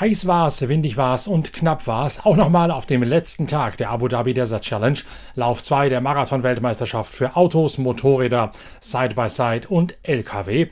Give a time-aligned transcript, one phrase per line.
[0.00, 2.24] Heiß war's, windig war's und knapp war's.
[2.24, 4.98] Auch nochmal auf dem letzten Tag der Abu Dhabi Desert Challenge,
[5.34, 10.68] Lauf 2 der Marathon-Weltmeisterschaft für Autos, Motorräder, Side-by-Side -Side und LKW.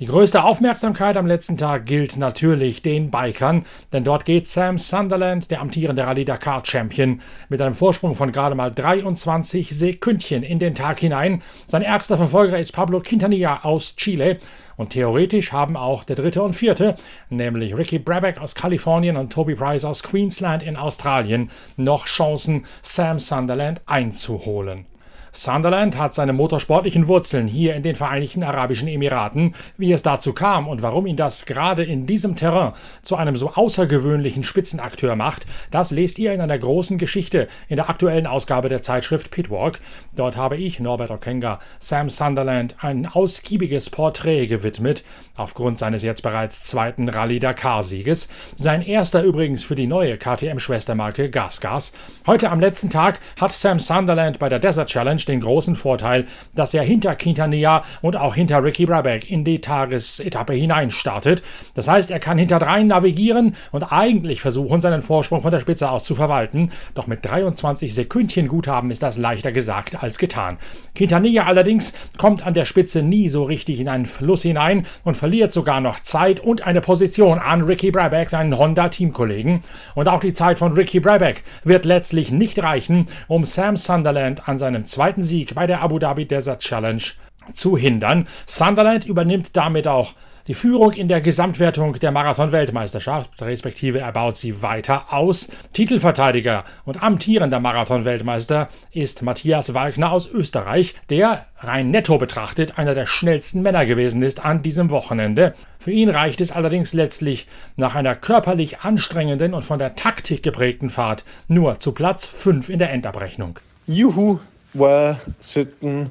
[0.00, 5.50] Die größte Aufmerksamkeit am letzten Tag gilt natürlich den Bikern, denn dort geht Sam Sunderland,
[5.50, 10.74] der amtierende Rallye Dakar Champion, mit einem Vorsprung von gerade mal 23 Sekündchen in den
[10.74, 11.42] Tag hinein.
[11.66, 14.38] Sein ärgster Verfolger ist Pablo Quintanilla aus Chile
[14.78, 16.94] und theoretisch haben auch der dritte und vierte,
[17.28, 23.18] nämlich Ricky Brabeck aus Kalifornien und Toby Price aus Queensland in Australien, noch Chancen, Sam
[23.18, 24.86] Sunderland einzuholen.
[25.32, 29.54] Sunderland hat seine motorsportlichen Wurzeln hier in den Vereinigten Arabischen Emiraten.
[29.76, 32.72] Wie es dazu kam und warum ihn das gerade in diesem Terrain
[33.02, 37.88] zu einem so außergewöhnlichen Spitzenakteur macht, das lest ihr in einer großen Geschichte in der
[37.88, 39.80] aktuellen Ausgabe der Zeitschrift Pitwalk.
[40.16, 45.04] Dort habe ich, Norbert Okenga, Sam Sunderland ein ausgiebiges Porträt gewidmet,
[45.36, 48.28] aufgrund seines jetzt bereits zweiten Rallye-Dakar-Sieges.
[48.56, 51.92] Sein erster übrigens für die neue KTM-Schwestermarke GasGas.
[52.26, 56.26] Heute am letzten Tag hat Sam Sunderland bei der Desert Challenge Challenge den großen Vorteil,
[56.54, 61.42] dass er hinter Quintanilla und auch hinter Ricky Brabeck in die Tagesetappe hinein startet.
[61.74, 65.90] Das heißt, er kann hinter dreien navigieren und eigentlich versuchen, seinen Vorsprung von der Spitze
[65.90, 66.70] aus zu verwalten.
[66.94, 70.58] Doch mit 23 Sekündchen Guthaben ist das leichter gesagt als getan.
[70.94, 75.52] Quintanilla allerdings kommt an der Spitze nie so richtig in einen Fluss hinein und verliert
[75.52, 79.62] sogar noch Zeit und eine Position an Ricky Brabeck, seinen Honda-Teamkollegen.
[79.94, 84.56] Und auch die Zeit von Ricky Brabeck wird letztlich nicht reichen, um Sam Sunderland an
[84.56, 87.02] seinem zweiten zweiten Sieg bei der Abu Dhabi Desert Challenge
[87.52, 88.28] zu hindern.
[88.46, 90.14] Sunderland übernimmt damit auch
[90.46, 95.48] die Führung in der Gesamtwertung der Marathon-Weltmeisterschaft, respektive er baut sie weiter aus.
[95.72, 103.06] Titelverteidiger und amtierender Marathon-Weltmeister ist Matthias Walkner aus Österreich, der rein netto betrachtet einer der
[103.06, 105.54] schnellsten Männer gewesen ist an diesem Wochenende.
[105.80, 110.88] Für ihn reicht es allerdings letztlich nach einer körperlich anstrengenden und von der Taktik geprägten
[110.88, 113.58] Fahrt nur zu Platz 5 in der Endabrechnung.
[113.86, 114.38] Juhu,
[114.74, 116.10] war selten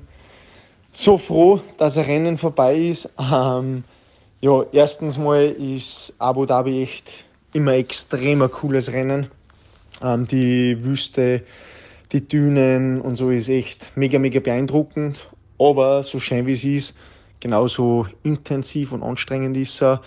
[0.92, 3.10] so froh, dass ein Rennen vorbei ist.
[3.20, 3.84] Ähm,
[4.42, 9.28] ja, erstens mal ist Abu Dhabi echt immer extrem ein cooles Rennen.
[10.02, 11.44] Ähm, die Wüste,
[12.12, 15.30] die Dünen und so ist echt mega, mega beeindruckend.
[15.60, 16.96] Aber so schön wie es ist,
[17.40, 20.02] genauso intensiv und anstrengend ist er.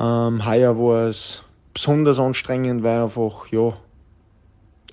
[0.00, 1.42] Ähm, heuer war es
[1.74, 3.74] besonders anstrengend, weil einfach, ja,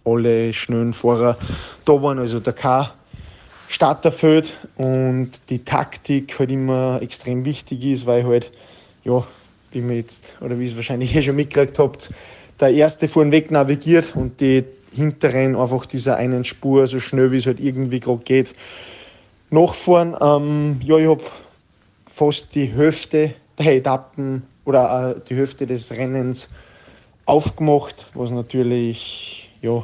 [0.05, 1.37] alle schnellen Fahrer
[1.85, 2.93] da waren, also der K
[3.69, 8.51] Starter fehlt und die Taktik halt immer extrem wichtig ist, weil halt,
[9.03, 9.25] ja,
[9.71, 12.11] wie mir jetzt, oder wie es wahrscheinlich eh schon mitgekriegt habt,
[12.59, 17.37] der erste vorn weg navigiert und die hinteren einfach dieser einen Spur so schnell wie
[17.37, 18.53] es halt irgendwie gerade geht
[19.49, 20.15] nachfahren.
[20.19, 21.23] Ähm, ja, ich habe
[22.07, 26.49] fast die Hälfte der Etappen oder äh, die Hälfte des Rennens
[27.25, 29.83] aufgemacht, was natürlich ja,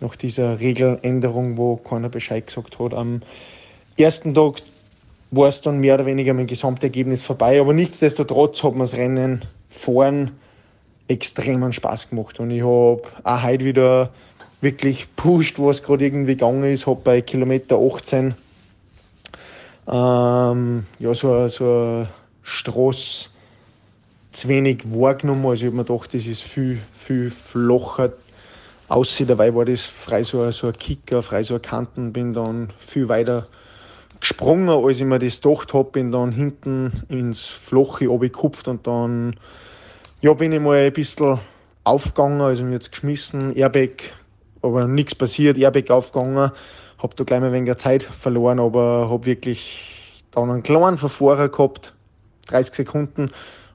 [0.00, 2.92] nach dieser Regeländerung, wo keiner Bescheid gesagt hat.
[2.92, 3.22] Am
[3.96, 4.56] ersten Tag
[5.30, 9.42] war es dann mehr oder weniger mein Gesamtergebnis vorbei, aber nichtsdestotrotz hat mir das Rennen
[9.70, 10.32] fahren
[11.08, 14.10] extremen Spaß gemacht und ich habe auch heute wieder
[14.60, 18.34] wirklich pusht, was gerade irgendwie gegangen ist, habe bei Kilometer 18
[19.88, 22.08] ähm, ja, so, so eine
[22.42, 23.28] Straße
[24.30, 25.44] zu wenig wahrgenommen.
[25.46, 28.12] Also ich habe mir gedacht, das ist viel, viel flacher,
[28.92, 29.30] aussieht.
[29.30, 33.08] Dabei war das frei so, so ein Kicker, frei so ein Kanten, bin dann viel
[33.08, 33.48] weiter
[34.20, 39.34] gesprungen, als ich mir das gedacht habe, bin dann hinten ins Floche gekupft und dann
[40.20, 41.40] ja, bin ich mal ein bisschen
[41.82, 44.12] aufgegangen, also mir jetzt geschmissen, Airbag,
[44.62, 46.52] aber nichts passiert, Airbag aufgegangen,
[46.98, 51.92] habe da gleich mal weniger Zeit verloren, aber habe wirklich dann einen kleinen Verfahrer gehabt,
[52.46, 53.32] 30 Sekunden,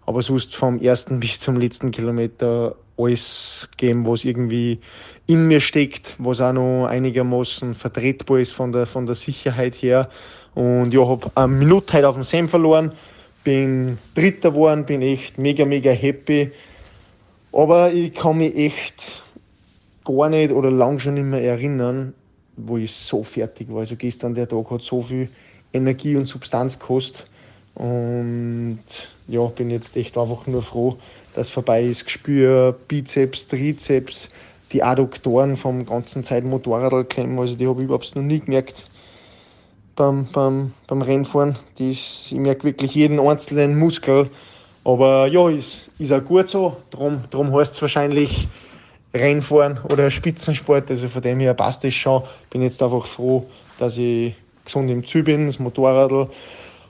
[0.07, 4.80] aber sonst vom ersten bis zum letzten Kilometer alles geben, was irgendwie
[5.27, 10.09] in mir steckt, was auch noch einigermaßen vertretbar ist von der, von der Sicherheit her.
[10.56, 12.94] Und ja, habe eine Minute heute auf dem Sam verloren,
[13.44, 16.51] bin Dritter geworden, bin echt mega, mega happy.
[17.51, 19.24] Aber ich kann mich echt
[20.06, 22.13] gar nicht oder lang schon nicht mehr erinnern,
[22.56, 23.81] wo ich so fertig war.
[23.81, 25.27] Also gestern der Tag hat so viel
[25.74, 27.27] Energie und Substanz gekostet.
[27.77, 28.79] Und
[29.27, 30.97] ja, bin jetzt echt einfach nur froh,
[31.35, 32.06] dass vorbei ist.
[32.06, 34.29] Gespür, Bizeps, Trizeps,
[34.71, 38.83] die Adduktoren vom ganzen Zeit Motorradklemmen, also die habe ich überhaupt noch nie gemerkt
[39.95, 41.59] beim, beim, beim Rennfahren.
[41.77, 44.29] Das, ich merke wirklich jeden einzelnen Muskel.
[44.83, 46.77] Aber ja, ist, ist auch gut so.
[46.91, 48.47] Darum, darum heißt es wahrscheinlich
[49.13, 50.89] Rennfahren oder Spitzensport.
[50.89, 52.24] Also von dem her passt es schon.
[52.50, 53.45] Bin jetzt einfach froh,
[53.77, 54.33] dass ich
[54.63, 55.47] gesund im Ziel bin.
[55.47, 56.29] Das Motorrad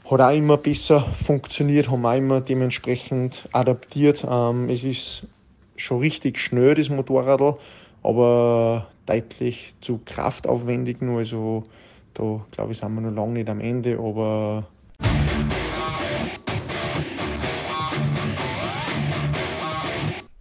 [0.10, 4.26] hat auch immer besser funktioniert, haben auch immer dementsprechend adaptiert.
[4.30, 5.28] Ähm, es ist
[5.76, 7.58] schon richtig schnell, das Motorrad,
[8.04, 11.20] aber deutlich zu kraftaufwendig nur.
[11.20, 11.64] Also
[12.14, 14.68] da glaube ich, sind wir noch lange nicht am Ende, aber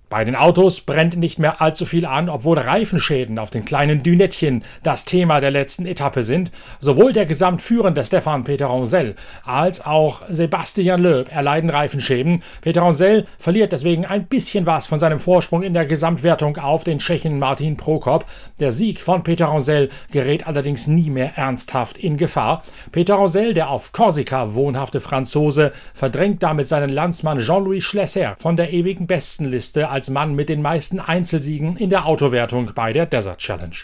[0.08, 4.62] Bei den Autos brennt nicht mehr allzu viel an, obwohl Reifenschäden auf den kleinen Dünettchen
[4.84, 6.52] das Thema der letzten Etappe sind.
[6.78, 12.44] Sowohl der gesamtführende Stefan Peter Roncel als auch Sebastian Loeb erleiden Reifenschäden.
[12.60, 17.00] Peter Roncel verliert deswegen ein bisschen was von seinem Vorsprung in der Gesamtwertung auf den
[17.00, 18.26] Tschechen Martin Prokop.
[18.60, 22.62] Der Sieg von Peter Roncel gerät allerdings nie mehr ernsthaft in Gefahr.
[22.92, 28.72] Peter Roncel, der auf Korsika wohnhafte Franzose, verdrängt damit seinen Landsmann Jean-Louis Schlesser von der
[28.72, 33.76] ewigen Bestenliste als Mann mit den meisten Einzelsiegen in der Autowertung bei der Desert Challenge.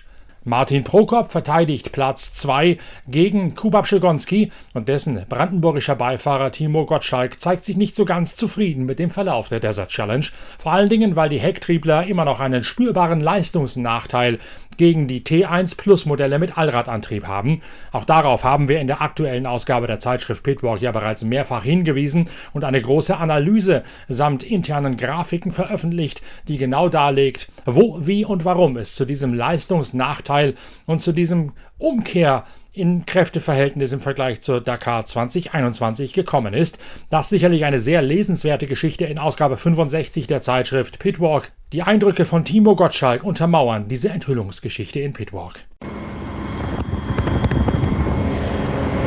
[0.45, 2.77] Martin Prokop verteidigt Platz 2
[3.09, 8.85] gegen Kubab Schigonski und dessen brandenburgischer Beifahrer Timo Gottschalk zeigt sich nicht so ganz zufrieden
[8.85, 10.27] mit dem Verlauf der Desert Challenge,
[10.59, 14.39] vor allen Dingen, weil die Hecktriebler immer noch einen spürbaren Leistungsnachteil
[14.83, 17.63] gegen die T1 Plus Modelle mit Allradantrieb haben.
[17.93, 22.29] Auch darauf haben wir in der aktuellen Ausgabe der Zeitschrift Pitwalk ja bereits mehrfach hingewiesen
[22.53, 28.77] und eine große Analyse samt internen Grafiken veröffentlicht, die genau darlegt, wo, wie und warum
[28.77, 30.55] es zu diesem Leistungsnachteil
[30.87, 32.43] und zu diesem Umkehr
[32.75, 36.79] in Kräfteverhältnis im Vergleich zur Dakar 2021 gekommen ist.
[37.11, 41.53] Das ist sicherlich eine sehr lesenswerte Geschichte in Ausgabe 65 der Zeitschrift Pitwalk.
[41.73, 45.55] Die Eindrücke von Timo Gottschalk untermauern diese Enthüllungsgeschichte in Pitwalk.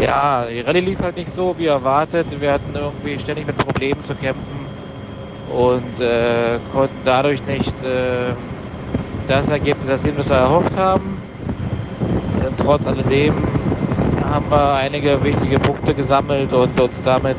[0.02, 2.40] Ja, die Rallye lief halt nicht so wie erwartet.
[2.40, 4.66] Wir hatten irgendwie ständig mit Problemen zu kämpfen
[5.52, 8.34] und äh, konnten dadurch nicht äh,
[9.28, 11.15] das Ergebnis erzielen, was wir erhofft haben
[12.66, 13.36] trotz alledem
[14.24, 17.38] haben wir einige wichtige Punkte gesammelt und uns damit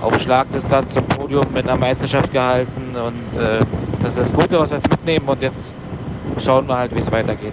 [0.00, 2.96] auf Schlagdistanz zum Podium mit einer Meisterschaft gehalten.
[2.96, 3.60] Und äh,
[4.02, 5.28] das ist das Gute, was wir jetzt mitnehmen.
[5.28, 5.74] Und jetzt
[6.42, 7.52] schauen wir halt, wie es weitergeht.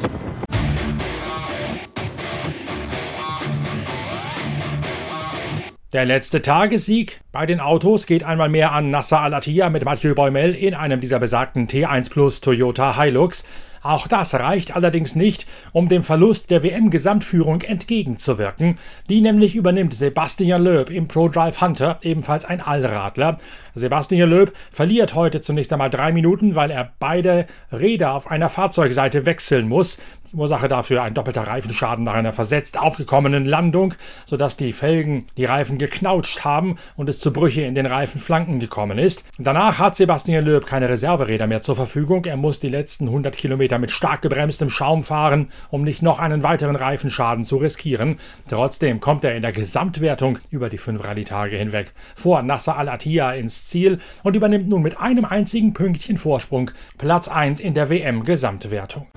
[5.91, 10.55] Der letzte Tagessieg bei den Autos geht einmal mehr an Nasser Al-Attiyah mit Mathieu Beumel
[10.55, 13.43] in einem dieser besagten T1 Plus Toyota Hilux.
[13.83, 18.79] Auch das reicht allerdings nicht, um dem Verlust der WM-Gesamtführung entgegenzuwirken.
[19.09, 23.37] Die nämlich übernimmt Sebastian Loeb im ProDrive Hunter, ebenfalls ein Allradler.
[23.75, 29.25] Sebastian Loeb verliert heute zunächst einmal drei Minuten, weil er beide Räder auf einer Fahrzeugseite
[29.25, 29.97] wechseln muss.
[30.31, 33.95] Die Ursache dafür ein doppelter Reifenschaden nach einer versetzt aufgekommenen Landung,
[34.25, 38.97] sodass die Felgen die Reifen geknautscht haben und es zu Brüche in den Reifenflanken gekommen
[38.97, 39.23] ist.
[39.37, 42.25] Danach hat Sebastian Loeb keine Reserveräder mehr zur Verfügung.
[42.25, 46.19] Er muss die letzten 100 Kilometer Kilometer mit stark gebremstem Schaum fahren, um nicht noch
[46.19, 48.19] einen weiteren Reifenschaden zu riskieren.
[48.47, 53.65] Trotzdem kommt er in der Gesamtwertung über die fünf Rallye-Tage hinweg vor Nasser Al-Attiyah ins
[53.65, 59.07] Ziel und übernimmt nun mit einem einzigen Pünktchen Vorsprung Platz 1 in der WM-Gesamtwertung.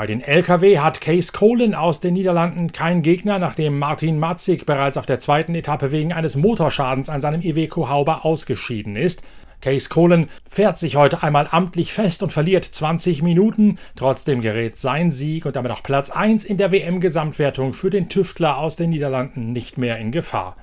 [0.00, 4.96] Bei den Lkw hat Case Colin aus den Niederlanden keinen Gegner, nachdem Martin Matzig bereits
[4.96, 9.20] auf der zweiten Etappe wegen eines Motorschadens an seinem Iveco Hauber ausgeschieden ist.
[9.60, 13.76] Case Colin fährt sich heute einmal amtlich fest und verliert 20 Minuten.
[13.94, 18.56] Trotzdem gerät sein Sieg und damit auch Platz 1 in der WM-Gesamtwertung für den Tüftler
[18.56, 20.54] aus den Niederlanden nicht mehr in Gefahr.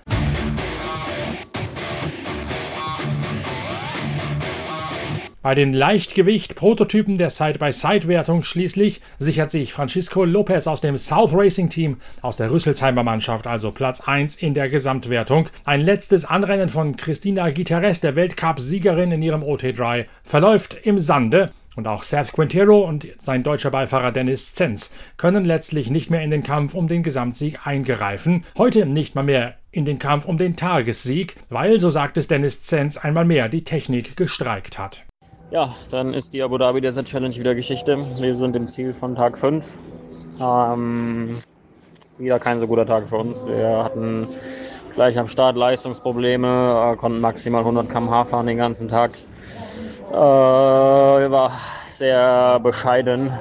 [5.43, 11.97] Bei den Leichtgewicht-Prototypen der Side-by-Side-Wertung schließlich sichert sich Francisco Lopez aus dem South Racing Team
[12.21, 15.47] aus der Rüsselsheimer Mannschaft also Platz 1 in der Gesamtwertung.
[15.63, 21.51] Ein letztes Anrennen von Christina Guiterres, der Weltcup-Siegerin in ihrem OT3, verläuft im Sande.
[21.77, 26.31] Und auch Seth Quintero und sein deutscher Beifahrer Dennis Zenz können letztlich nicht mehr in
[26.31, 28.43] den Kampf um den Gesamtsieg eingreifen.
[28.57, 32.63] Heute nicht mal mehr in den Kampf um den Tagessieg, weil, so sagt es Dennis
[32.63, 35.06] Zenz, einmal mehr die Technik gestreikt hat.
[35.49, 37.97] Ja, dann ist die Abu Dhabi Desert Challenge wieder Geschichte.
[38.19, 39.65] Wir sind im Ziel von Tag 5.
[40.41, 41.37] Ähm,
[42.17, 43.47] wieder kein so guter Tag für uns.
[43.47, 44.27] Wir hatten
[44.93, 49.11] gleich am Start Leistungsprobleme, äh, konnten maximal 100 km/h fahren den ganzen Tag.
[50.11, 51.53] Äh, war
[51.93, 53.31] sehr bescheiden.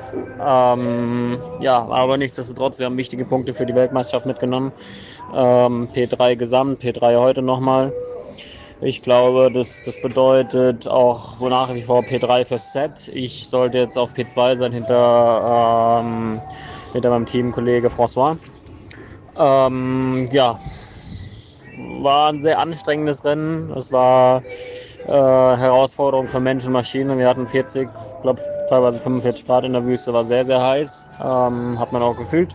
[0.40, 4.70] Ähm, ja, aber nichtsdestotrotz, wir haben wichtige Punkte für die Weltmeisterschaft mitgenommen.
[5.34, 7.92] Ähm, P3 Gesamt, P3 heute nochmal.
[8.82, 13.08] Ich glaube, das, das bedeutet auch so nach wie vor P3 fürs Set.
[13.08, 16.40] Ich sollte jetzt auf P2 sein hinter, ähm,
[16.92, 18.36] hinter meinem Teamkollege François.
[19.38, 20.58] Ähm, ja,
[22.02, 23.70] war ein sehr anstrengendes Rennen.
[23.70, 24.42] Es war
[25.06, 27.16] äh, Herausforderung für Mensch und Maschine.
[27.16, 27.88] Wir hatten 40,
[28.20, 32.16] glaube teilweise 45 Grad in der Wüste, war sehr, sehr heiß, ähm, hat man auch
[32.16, 32.54] gefühlt.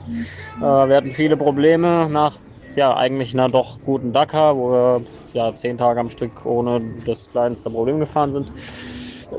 [0.58, 2.38] Äh, wir hatten viele Probleme nach
[2.76, 7.30] ja, eigentlich einer doch guten Dakar, wo wir ja zehn Tage am Stück ohne das
[7.30, 8.52] kleinste Problem gefahren sind.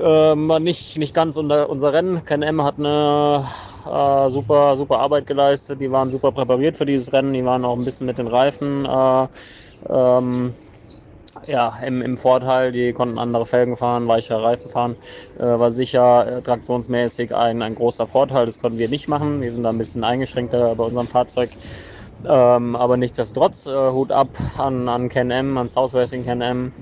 [0.01, 2.25] Ähm, nicht, nicht ganz unser, unser Rennen.
[2.25, 3.47] KNM hat eine
[3.87, 5.81] äh, super, super Arbeit geleistet.
[5.81, 7.33] Die waren super präpariert für dieses Rennen.
[7.33, 9.27] Die waren auch ein bisschen mit den Reifen äh,
[9.89, 10.55] ähm,
[11.47, 12.73] ja, im, im Vorteil.
[12.73, 14.97] Die konnten andere Felgen fahren, weichere Reifen fahren.
[15.39, 18.47] Äh, war sicher äh, traktionsmäßig ein, ein großer Vorteil.
[18.47, 19.43] Das konnten wir nicht machen.
[19.43, 21.51] Wir sind da ein bisschen eingeschränkter bei unserem Fahrzeug.
[22.25, 26.73] Ähm, aber nichtsdestotrotz, äh, Hut ab an, an Ken M, an South Racing Ken M,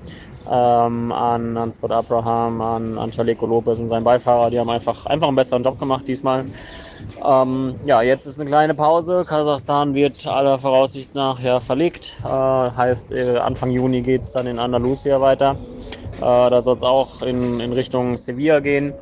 [0.49, 4.49] ähm, an, an Scott Abraham, an, an Chaleco Lopez und seinen Beifahrer.
[4.49, 6.45] Die haben einfach, einfach einen besseren Job gemacht diesmal.
[7.23, 9.25] Ähm, ja, jetzt ist eine kleine Pause.
[9.27, 12.13] Kasachstan wird aller Voraussicht nach ja verlegt.
[12.23, 15.55] Äh, heißt, äh, Anfang Juni geht es dann in Andalusia weiter.
[16.17, 18.93] Äh, da soll es auch in, in Richtung Sevilla gehen.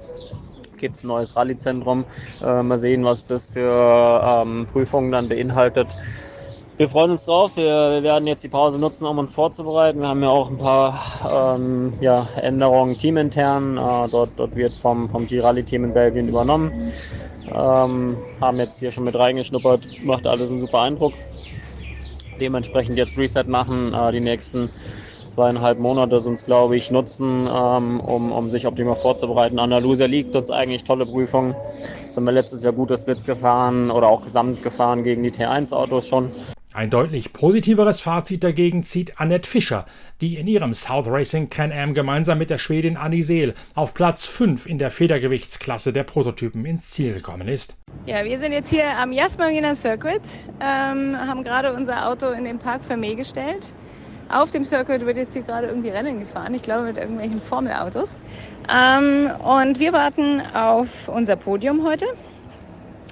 [0.77, 2.05] Geht es ein neues Rallyezentrum.
[2.41, 5.87] Äh, mal sehen, was das für ähm, Prüfungen dann beinhaltet.
[6.79, 7.57] Wir freuen uns drauf.
[7.57, 9.99] Wir, wir, werden jetzt die Pause nutzen, um uns vorzubereiten.
[9.99, 13.75] Wir haben ja auch ein paar ähm, ja, Änderungen teamintern.
[13.75, 16.71] Äh, dort, dort wird vom, vom G-Rally-Team in Belgien übernommen.
[17.53, 20.05] Ähm, haben jetzt hier schon mit reingeschnuppert.
[20.05, 21.11] Macht alles einen super Eindruck.
[22.39, 23.93] Dementsprechend jetzt Reset machen.
[23.93, 24.69] Äh, die nächsten
[25.27, 29.59] zweieinhalb Monate sonst glaube ich, nutzen, ähm, um, um sich optimal vorzubereiten.
[29.59, 31.55] Andalusia liegt uns eigentlich tolle Prüfung.
[32.07, 36.31] Sind wir letztes Jahr gute Splits gefahren oder auch gesamt gefahren gegen die T1-Autos schon.
[36.71, 39.85] Ein deutlich positiveres Fazit dagegen zieht Annette Fischer,
[40.21, 44.67] die in ihrem South Racing Can-Am gemeinsam mit der Schwedin Annie Seel auf Platz 5
[44.67, 47.75] in der Federgewichtsklasse der Prototypen ins Ziel gekommen ist.
[48.05, 50.21] Ja, wir sind jetzt hier am Jasmanginer Circuit,
[50.59, 53.73] ähm, haben gerade unser Auto in den Park Fermé gestellt.
[54.29, 58.15] Auf dem Circuit wird jetzt hier gerade irgendwie Rennen gefahren, ich glaube mit irgendwelchen Formelautos.
[58.71, 62.05] Ähm, und wir warten auf unser Podium heute.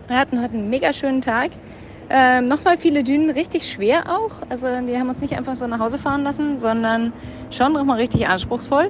[0.08, 1.50] Wir hatten heute einen mega schönen Tag.
[2.10, 4.42] Ähm, Nochmal viele Dünen, richtig schwer auch.
[4.50, 7.12] Also die haben uns nicht einfach so nach Hause fahren lassen, sondern
[7.52, 8.90] schon nochmal richtig anspruchsvoll.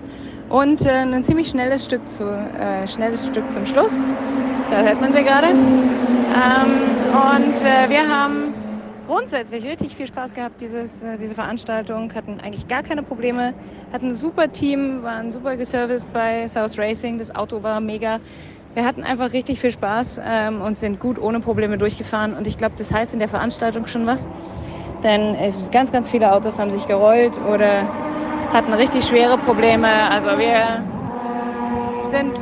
[0.49, 4.05] Und äh, ein ziemlich schnelles Stück, zu, äh, schnelles Stück zum Schluss.
[4.69, 5.47] Da hört man sie gerade.
[5.47, 8.53] Ähm, und äh, wir haben
[9.07, 12.13] grundsätzlich richtig viel Spaß gehabt, dieses, äh, diese Veranstaltung.
[12.13, 13.53] Hatten eigentlich gar keine Probleme.
[13.91, 17.17] Hatten ein super Team, waren super geserviced bei South Racing.
[17.17, 18.19] Das Auto war mega.
[18.77, 22.35] Wir hatten einfach richtig viel Spaß ähm, und sind gut ohne Probleme durchgefahren.
[22.35, 24.29] Und ich glaube, das heißt in der Veranstaltung schon was.
[25.03, 27.85] Denn äh, ganz, ganz viele Autos haben sich gerollt oder
[28.53, 29.87] hatten richtig schwere Probleme.
[30.11, 30.83] Also wir
[32.05, 32.33] sind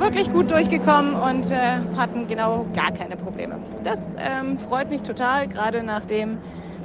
[0.00, 3.60] wirklich gut durchgekommen und äh, hatten genau gar keine Probleme.
[3.84, 6.38] Das ähm, freut mich total, gerade nachdem,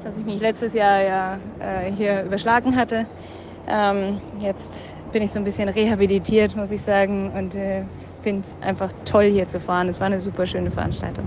[0.03, 3.07] dass ich mich letztes Jahr ja äh, hier überschlagen hatte.
[3.67, 7.84] Ähm, jetzt bin ich so ein bisschen rehabilitiert, muss ich sagen, und äh,
[8.24, 9.88] finde es einfach toll, hier zu fahren.
[9.88, 11.24] Es war eine super schöne Veranstaltung.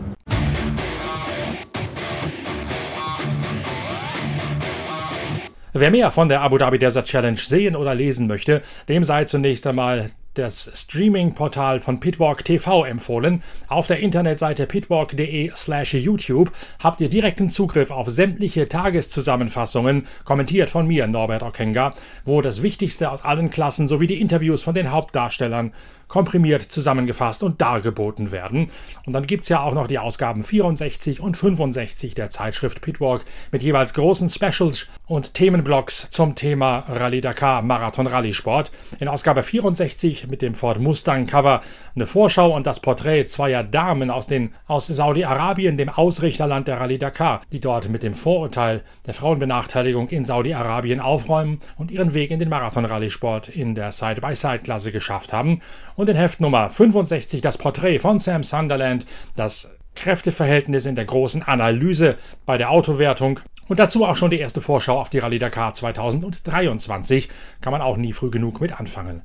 [5.72, 9.66] Wer mehr von der Abu Dhabi Desert Challenge sehen oder lesen möchte, dem sei zunächst
[9.66, 13.42] einmal das Streaming-Portal von Pitwalk TV empfohlen.
[13.68, 16.52] Auf der Internetseite pitwalk.de slash YouTube
[16.82, 23.10] habt ihr direkten Zugriff auf sämtliche Tageszusammenfassungen, kommentiert von mir, Norbert Okenga, wo das Wichtigste
[23.10, 25.72] aus allen Klassen sowie die Interviews von den Hauptdarstellern
[26.08, 28.70] komprimiert zusammengefasst und dargeboten werden.
[29.06, 33.24] Und dann gibt es ja auch noch die Ausgaben 64 und 65 der Zeitschrift Pitwalk
[33.50, 38.70] mit jeweils großen Specials und Themenblocks zum Thema Rallye Dakar Marathon Rallye-Sport.
[39.00, 41.60] In Ausgabe 64 mit dem Ford Mustang Cover
[41.94, 46.98] eine Vorschau und das Porträt zweier Damen aus, den, aus Saudi-Arabien, dem Ausrichterland der Rallye
[46.98, 52.38] Dakar, die dort mit dem Vorurteil der Frauenbenachteiligung in Saudi-Arabien aufräumen und ihren Weg in
[52.38, 55.60] den Marathon-Rallye-Sport in der Side-by-Side-Klasse geschafft haben
[55.96, 59.06] und in Heft Nummer 65 das Porträt von Sam Sunderland,
[59.36, 64.60] das Kräfteverhältnis in der großen Analyse bei der Autowertung und dazu auch schon die erste
[64.60, 67.28] Vorschau auf die Rallye Dakar 2023.
[67.60, 69.22] Kann man auch nie früh genug mit anfangen.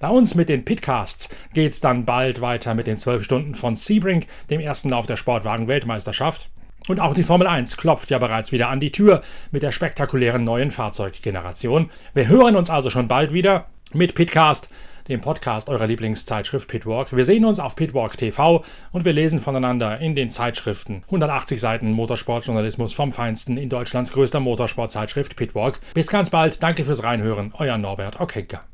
[0.00, 4.24] Bei uns mit den Pitcasts geht's dann bald weiter mit den 12 Stunden von Sebring,
[4.48, 6.48] dem ersten Lauf der Sportwagen-Weltmeisterschaft.
[6.88, 10.42] Und auch die Formel 1 klopft ja bereits wieder an die Tür mit der spektakulären
[10.42, 11.90] neuen Fahrzeuggeneration.
[12.14, 14.70] Wir hören uns also schon bald wieder mit Pitcast
[15.08, 17.14] dem Podcast eurer Lieblingszeitschrift Pitwalk.
[17.14, 21.02] Wir sehen uns auf Pitwalk TV und wir lesen voneinander in den Zeitschriften.
[21.06, 25.80] 180 Seiten Motorsportjournalismus vom Feinsten in Deutschlands größter Motorsportzeitschrift Pitwalk.
[25.92, 26.62] Bis ganz bald.
[26.62, 27.52] Danke fürs Reinhören.
[27.58, 28.69] Euer Norbert Okenka.